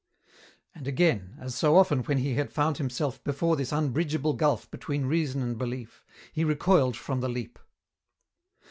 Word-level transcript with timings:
And 0.73 0.87
again, 0.87 1.37
as 1.39 1.53
so 1.53 1.77
often 1.77 1.99
when 1.99 2.17
he 2.17 2.33
had 2.33 2.51
found 2.51 2.77
himself 2.79 3.23
before 3.23 3.55
this 3.55 3.71
unbridgeable 3.71 4.33
gulf 4.33 4.71
between 4.71 5.05
reason 5.05 5.43
and 5.43 5.59
belief, 5.59 6.03
he 6.33 6.43
recoiled 6.43 6.97
from 6.97 7.19
the 7.19 7.29
leap. 7.29 7.59